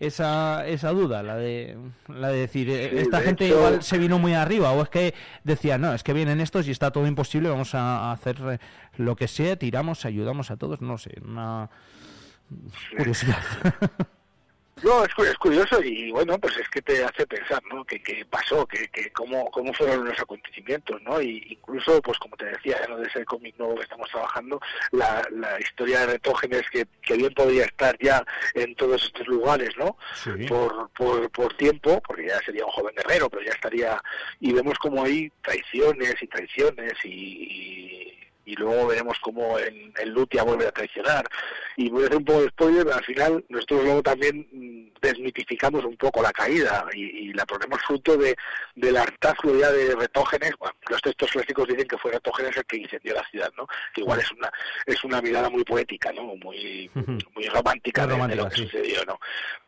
esa, 0.00 0.66
esa 0.66 0.90
duda, 0.90 1.22
la 1.22 1.36
de, 1.36 1.76
la 2.08 2.28
de 2.28 2.38
decir, 2.38 2.70
eh, 2.70 3.00
esta 3.00 3.20
gente 3.20 3.48
igual 3.48 3.82
se 3.82 3.98
vino 3.98 4.18
muy 4.18 4.34
arriba, 4.34 4.72
o 4.72 4.82
es 4.82 4.88
que 4.88 5.14
decía, 5.44 5.78
no, 5.78 5.94
es 5.94 6.02
que 6.02 6.12
vienen 6.12 6.40
estos 6.40 6.68
y 6.68 6.70
está 6.70 6.90
todo 6.90 7.06
imposible, 7.06 7.48
vamos 7.48 7.74
a, 7.74 8.12
hacer 8.12 8.36
eh, 8.48 8.58
lo 8.96 9.16
que 9.16 9.28
sea, 9.28 9.56
tiramos, 9.56 10.04
ayudamos 10.04 10.50
a 10.50 10.56
todos, 10.56 10.80
no 10.80 10.98
sé, 10.98 11.14
una 11.24 11.70
curiosidad. 12.96 13.42
No, 14.82 15.04
es, 15.04 15.36
curioso 15.38 15.82
y 15.82 16.10
bueno, 16.12 16.38
pues 16.38 16.56
es 16.56 16.68
que 16.68 16.82
te 16.82 17.04
hace 17.04 17.26
pensar, 17.26 17.62
¿no? 17.72 17.84
¿Qué, 17.84 18.24
pasó? 18.30 18.66
¿Qué, 18.66 18.88
qué, 18.92 19.10
cómo, 19.10 19.50
¿Cómo 19.50 19.72
fueron 19.72 20.04
los 20.04 20.18
acontecimientos, 20.18 21.00
no? 21.02 21.20
Y 21.20 21.44
incluso, 21.50 22.00
pues 22.02 22.18
como 22.18 22.36
te 22.36 22.46
decía, 22.46 22.76
¿no? 22.88 22.98
de 22.98 23.08
ese 23.08 23.24
cómic 23.24 23.56
nuevo 23.58 23.76
que 23.76 23.82
estamos 23.82 24.08
trabajando, 24.10 24.60
la, 24.92 25.22
la 25.30 25.58
historia 25.60 26.00
de 26.00 26.06
Retógenes 26.06 26.62
que, 26.70 26.86
que 27.02 27.16
bien 27.16 27.34
podría 27.34 27.64
estar 27.64 27.96
ya 28.00 28.24
en 28.54 28.74
todos 28.76 29.02
estos 29.04 29.26
lugares, 29.26 29.70
¿no? 29.76 29.96
Por, 30.48 30.90
por, 30.90 31.30
por 31.30 31.56
tiempo, 31.56 32.00
porque 32.06 32.28
ya 32.28 32.38
sería 32.40 32.64
un 32.64 32.72
joven 32.72 32.94
guerrero, 32.94 33.28
pero 33.28 33.42
ya 33.42 33.52
estaría... 33.52 34.00
Y 34.40 34.52
vemos 34.52 34.78
como 34.78 35.04
hay 35.04 35.30
traiciones 35.42 36.14
y 36.22 36.26
traiciones 36.26 36.94
y 37.04 38.18
y 38.48 38.54
luego 38.54 38.86
veremos 38.86 39.18
cómo 39.20 39.58
en, 39.58 39.92
Lutia 40.06 40.42
vuelve 40.42 40.66
a 40.66 40.72
traicionar. 40.72 41.28
Y 41.80 41.88
voy 41.90 42.02
a 42.02 42.06
hacer 42.06 42.18
un 42.18 42.24
poco 42.24 42.42
de 42.42 42.48
spoiler, 42.48 42.92
al 42.92 43.04
final 43.04 43.44
nosotros 43.48 43.84
luego 43.84 44.02
también 44.02 44.48
mm, 44.50 44.98
desmitificamos 45.00 45.84
un 45.84 45.96
poco 45.96 46.20
la 46.20 46.32
caída 46.32 46.84
y, 46.92 47.32
la 47.32 47.46
ponemos 47.46 47.80
fruto 47.86 48.16
de, 48.16 48.36
del 48.74 48.96
hartazgo 48.96 49.56
ya 49.56 49.70
de 49.70 49.94
Retógenes. 49.94 50.54
Bueno, 50.58 50.74
los 50.90 51.00
textos 51.00 51.30
clásicos 51.30 51.68
dicen 51.68 51.86
que 51.86 51.96
fue 51.96 52.10
Retógenes 52.10 52.56
el 52.56 52.64
que 52.64 52.78
incendió 52.78 53.14
la 53.14 53.24
ciudad, 53.28 53.52
¿no? 53.56 53.68
Que 53.94 54.00
igual 54.00 54.18
es 54.18 54.28
una 54.32 54.50
es 54.86 55.04
una 55.04 55.22
mirada 55.22 55.48
muy 55.50 55.62
poética, 55.62 56.12
¿no? 56.12 56.34
Muy 56.34 56.90
muy 56.96 57.44
romántica, 57.46 58.08
de, 58.08 58.34
lo 58.34 58.48
que 58.48 58.56
sucedió, 58.56 59.04
¿no? 59.04 59.20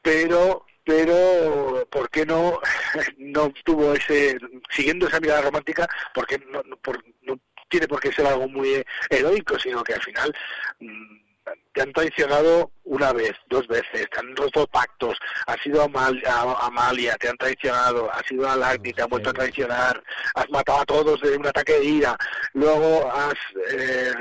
Pero 0.02 0.66
pero 0.82 1.86
¿por 1.88 2.10
qué 2.10 2.26
no 2.26 2.58
no 3.18 3.52
tuvo 3.64 3.92
ese 3.94 4.36
siguiendo 4.68 5.06
esa 5.06 5.20
mirada 5.20 5.42
romántica? 5.42 5.88
porque 6.12 6.38
no, 6.50 6.60
por, 6.82 7.04
no 7.22 7.38
tiene 7.68 7.86
por 7.86 8.00
qué 8.00 8.10
ser 8.10 8.26
algo 8.26 8.48
muy 8.48 8.84
heroico, 9.08 9.56
sino 9.60 9.84
que 9.84 9.94
al 9.94 10.02
final 10.02 10.34
mm, 10.80 11.29
te 11.72 11.82
han 11.82 11.92
traicionado 11.92 12.72
una 12.84 13.12
vez, 13.12 13.32
dos 13.48 13.66
veces, 13.68 14.08
te 14.10 14.18
han 14.18 14.34
roto 14.34 14.66
pactos, 14.66 15.16
has 15.46 15.60
sido 15.60 15.82
a 15.82 16.66
Amalia, 16.66 17.16
te 17.16 17.28
han 17.28 17.36
traicionado, 17.36 18.12
has 18.12 18.26
sido 18.26 18.48
a 18.48 18.56
Lagni, 18.56 18.92
te 18.92 19.02
han 19.02 19.08
vuelto 19.08 19.30
a 19.30 19.34
traicionar, 19.34 20.02
has 20.34 20.50
matado 20.50 20.80
a 20.80 20.84
todos 20.84 21.20
de 21.20 21.36
un 21.36 21.46
ataque 21.46 21.74
de 21.74 21.84
ira, 21.84 22.16
luego 22.54 23.10
has, 23.12 23.34
eh, 23.72 24.12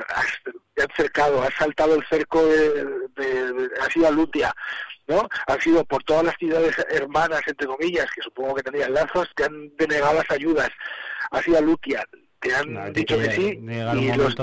te 0.75 0.83
han 0.83 0.89
cercado, 0.95 1.41
has 1.41 1.53
saltado 1.55 1.95
el 1.95 2.05
cerco 2.07 2.45
de, 2.45 2.85
de, 3.15 3.69
has 3.81 3.95
ido 3.95 4.07
a 4.07 4.11
Lutia, 4.11 4.53
¿no? 5.07 5.27
Has 5.47 5.63
sido 5.63 5.83
por 5.85 6.03
todas 6.03 6.23
las 6.23 6.35
ciudades 6.35 6.75
hermanas, 6.89 7.41
entre 7.47 7.67
comillas, 7.67 8.05
que 8.13 8.21
supongo 8.21 8.55
que 8.55 8.63
tenían 8.63 8.93
lazos, 8.93 9.27
te 9.35 9.45
han 9.45 9.75
denegado 9.75 10.13
las 10.13 10.29
ayudas, 10.29 10.69
has 11.31 11.47
ido 11.47 11.57
a 11.57 11.61
Lutia, 11.61 12.05
te 12.39 12.55
han 12.55 12.93
dicho 12.93 13.17
que, 13.17 13.31
sí 13.31 13.59
y 13.61 14.13
los, 14.17 14.35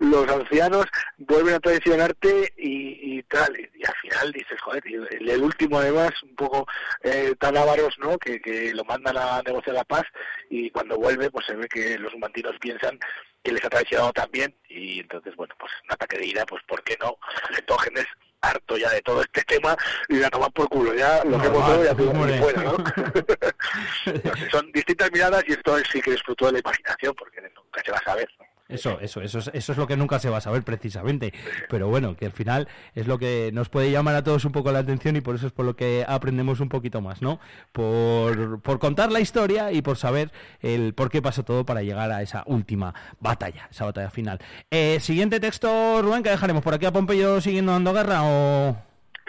los, 0.00 0.28
ancianos 0.28 0.86
vuelven 1.18 1.54
a 1.54 1.60
traicionarte 1.60 2.52
y, 2.56 3.18
y 3.18 3.22
tal 3.24 3.58
y, 3.58 3.84
al 3.84 3.94
final 4.02 4.32
dices 4.32 4.60
joder 4.60 4.82
el, 4.86 5.42
último 5.42 5.78
además 5.78 6.10
un 6.22 6.34
poco 6.34 6.66
eh, 7.02 7.34
tan 7.38 7.56
avaros 7.56 7.96
no 7.98 8.18
que, 8.18 8.40
que 8.40 8.74
lo 8.74 8.84
mandan 8.84 9.16
a 9.16 9.42
negociar 9.42 9.76
la 9.76 9.84
paz 9.84 10.04
y 10.48 10.70
cuando 10.70 10.96
vuelve 10.96 11.30
pues 11.30 11.46
se 11.46 11.54
ve 11.54 11.68
que 11.68 11.98
los 11.98 12.12
humantinos 12.14 12.56
piensan 12.60 12.98
que 13.42 13.52
les 13.52 13.64
ha 13.64 13.70
traicionado 13.70 14.12
también 14.12 14.54
y 14.68 15.00
entonces 15.00 15.34
bueno 15.36 15.54
pues 15.58 15.72
un 15.84 15.92
ataque 15.92 16.18
de 16.18 16.26
ira 16.26 16.44
pues 16.46 16.62
por 16.66 16.82
qué 16.82 16.96
no 17.00 17.16
Letógenes 17.54 18.06
harto 18.40 18.76
ya 18.76 18.90
de 18.90 19.02
todo 19.02 19.22
este 19.22 19.42
tema 19.42 19.76
y 20.08 20.22
a 20.22 20.30
tomar 20.30 20.52
por 20.52 20.68
culo. 20.68 20.94
Ya 20.94 21.22
lo 21.24 21.38
que 21.40 21.46
hemos 21.46 21.66
dado 21.66 21.84
ya 21.84 21.94
muy 21.94 22.32
fuera, 22.38 22.62
¿no? 22.62 22.76
son 24.50 24.72
distintas 24.72 25.10
miradas 25.12 25.44
y 25.46 25.52
esto 25.52 25.78
sí 25.90 26.00
que 26.00 26.14
es 26.14 26.22
fruto 26.22 26.46
de 26.46 26.52
la 26.52 26.58
imaginación 26.60 27.14
porque 27.14 27.40
nunca 27.40 27.82
se 27.84 27.90
va 27.92 27.98
a 27.98 28.04
saber. 28.04 28.28
¿no? 28.38 28.49
Eso, 28.70 28.98
eso, 29.00 29.20
eso, 29.20 29.38
eso 29.38 29.72
es 29.72 29.78
lo 29.78 29.86
que 29.86 29.96
nunca 29.96 30.18
se 30.18 30.30
va 30.30 30.38
a 30.38 30.40
saber 30.40 30.62
precisamente. 30.62 31.32
Pero 31.68 31.88
bueno, 31.88 32.16
que 32.16 32.26
al 32.26 32.32
final 32.32 32.68
es 32.94 33.06
lo 33.06 33.18
que 33.18 33.50
nos 33.52 33.68
puede 33.68 33.90
llamar 33.90 34.14
a 34.14 34.24
todos 34.24 34.44
un 34.44 34.52
poco 34.52 34.72
la 34.72 34.80
atención 34.80 35.16
y 35.16 35.20
por 35.20 35.34
eso 35.34 35.46
es 35.46 35.52
por 35.52 35.64
lo 35.64 35.76
que 35.76 36.04
aprendemos 36.06 36.60
un 36.60 36.68
poquito 36.68 37.00
más, 37.00 37.22
¿no? 37.22 37.40
Por, 37.72 38.60
por 38.60 38.78
contar 38.78 39.12
la 39.12 39.20
historia 39.20 39.72
y 39.72 39.82
por 39.82 39.96
saber 39.96 40.30
el 40.60 40.94
por 40.94 41.10
qué 41.10 41.22
pasó 41.22 41.44
todo 41.44 41.64
para 41.64 41.82
llegar 41.82 42.10
a 42.10 42.22
esa 42.22 42.44
última 42.46 42.94
batalla, 43.20 43.68
esa 43.70 43.84
batalla 43.84 44.10
final. 44.10 44.38
Eh, 44.70 44.98
siguiente 45.00 45.40
texto, 45.40 46.02
Rubén, 46.02 46.22
que 46.22 46.30
dejaremos 46.30 46.62
por 46.62 46.74
aquí 46.74 46.86
a 46.86 46.92
Pompeyo 46.92 47.40
siguiendo 47.40 47.72
dando 47.72 47.92
guerra 47.92 48.20
o... 48.22 48.76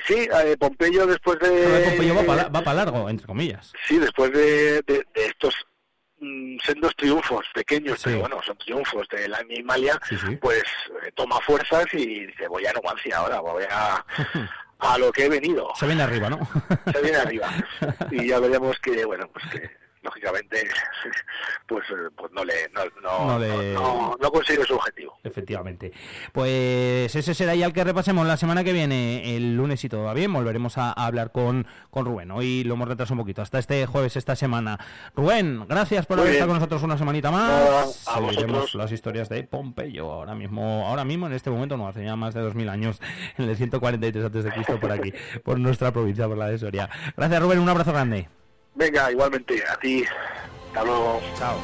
Sí, 0.08 0.16
eh, 0.16 0.58
Pompeyo 0.60 1.06
después 1.06 1.38
de... 1.40 1.90
Pompeyo 1.90 2.16
va 2.16 2.52
para 2.52 2.74
largo, 2.74 3.10
entre 3.10 3.28
comillas. 3.28 3.72
Sí, 3.88 4.00
después 4.00 4.32
de, 4.32 4.82
de 4.82 5.06
estos 5.14 5.54
sendos 6.64 6.96
triunfos 6.96 7.46
pequeños, 7.54 8.00
pero 8.04 8.20
bueno, 8.20 8.40
son 8.46 8.58
triunfos 8.58 9.08
de 9.10 9.28
la 9.28 9.38
animalia, 9.40 10.00
pues 10.40 10.64
eh, 11.04 11.12
toma 11.16 11.40
fuerzas 11.42 11.86
y 11.94 12.26
dice, 12.28 12.48
voy 12.48 12.66
a 12.66 12.74
Numancia 12.74 13.18
ahora, 13.18 13.40
voy 13.40 13.64
a, 13.70 14.06
a 14.80 14.98
lo 14.98 15.12
que 15.12 15.26
he 15.26 15.30
venido. 15.30 15.70
Se 15.76 15.86
viene 15.86 16.04
arriba, 16.04 16.30
¿no? 16.30 16.40
Se 16.92 17.02
viene 17.02 17.18
arriba. 17.18 17.50
Y 18.12 18.28
ya 18.28 18.40
veremos 18.40 18.78
que, 18.80 19.06
bueno, 19.06 19.30
pues 19.32 19.46
que 19.52 19.81
lógicamente, 20.02 20.68
pues, 21.68 21.86
pues 22.16 22.32
no, 22.32 22.44
le, 22.44 22.54
no, 22.74 24.18
no, 24.20 24.32
consigue 24.32 24.64
su 24.66 24.76
objetivo. 24.76 25.18
Efectivamente. 25.24 25.92
Pues 26.32 27.16
ese 27.16 27.34
será 27.34 27.56
ya 27.56 27.66
el 27.66 27.74
que 27.74 27.84
repasemos 27.84 28.26
la 28.26 28.38
semana 28.38 28.64
que 28.64 28.74
viene, 28.74 29.36
el 29.36 29.56
lunes, 29.56 29.80
si 29.80 29.90
todo 29.90 30.04
va 30.04 30.14
bien, 30.14 30.34
volveremos 30.34 30.78
a, 30.78 30.92
hablar 30.92 31.32
con, 31.32 31.68
con 31.90 32.06
Rubén. 32.06 32.32
Hoy 32.32 32.64
lo 32.64 32.74
hemos 32.74 32.88
retrasado 32.88 33.16
un 33.16 33.20
poquito, 33.20 33.42
hasta 33.42 33.60
este 33.60 33.86
jueves, 33.86 34.16
esta 34.16 34.36
semana. 34.36 34.80
Rubén, 35.16 35.66
gracias 35.68 36.06
por 36.06 36.20
haber 36.20 36.34
estado 36.34 36.50
con 36.50 36.58
nosotros 36.58 36.84
una 36.84 36.98
semanita 36.98 37.32
más. 37.32 38.08
a 38.08 38.20
Seguiremos 38.20 38.76
las 38.76 38.92
historias 38.92 39.30
de 39.30 39.44
Pompeyo. 39.44 40.12
Ahora 40.12 40.36
mismo, 40.36 40.88
ahora 40.88 41.06
mismo 41.06 41.28
en 41.28 41.34
este 41.34 41.50
momento, 41.50 41.78
no, 41.78 41.88
hace 41.88 42.04
ya 42.04 42.16
más 42.16 42.34
de 42.34 42.42
2000 42.42 42.70
años, 42.70 43.02
en 43.38 43.50
el 43.50 43.56
143 43.56 44.26
antes 44.26 44.44
de 44.44 44.52
Cristo 44.52 44.80
por 44.80 44.92
aquí, 44.92 45.14
por 45.44 45.60
nuestra 45.60 45.92
provincia, 45.92 46.28
por 46.28 46.38
la 46.38 46.48
de 46.48 46.58
Soria. 46.58 46.90
Gracias 47.16 47.42
Rubén, 47.42 47.60
un 47.60 47.70
abrazo 47.70 47.92
grande. 47.92 48.41
Venga, 48.76 49.12
igualmente, 49.12 49.64
a 49.68 49.76
ti. 49.78 50.04
Hasta 50.68 50.84
luego. 50.84 51.22
Chao. 51.38 51.58